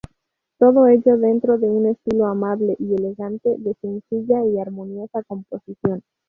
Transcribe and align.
Todo 0.57 0.87
ello 0.87 1.15
dentro 1.19 1.59
de 1.59 1.69
un 1.69 1.85
estilo 1.85 2.25
amable 2.25 2.75
y 2.79 2.95
elegante, 2.95 3.55
de 3.59 3.75
sencilla 3.83 4.43
y 4.43 4.57
armoniosa 4.57 5.21
composición. 5.21 6.01